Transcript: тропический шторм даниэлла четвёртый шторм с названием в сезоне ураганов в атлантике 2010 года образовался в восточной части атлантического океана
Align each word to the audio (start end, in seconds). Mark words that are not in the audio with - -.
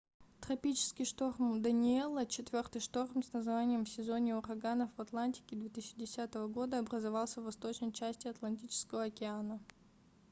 тропический 0.43 1.05
шторм 1.09 1.61
даниэлла 1.65 2.25
четвёртый 2.25 2.79
шторм 2.81 3.21
с 3.21 3.31
названием 3.33 3.85
в 3.85 3.89
сезоне 3.91 4.35
ураганов 4.35 4.89
в 4.97 4.99
атлантике 4.99 5.55
2010 5.55 6.33
года 6.57 6.79
образовался 6.79 7.39
в 7.39 7.43
восточной 7.43 7.91
части 7.93 8.27
атлантического 8.27 9.03
океана 9.03 9.59